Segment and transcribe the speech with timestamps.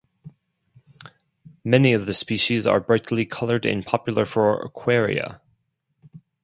[1.63, 5.41] Many of the species are brightly colored and popular for aquaria.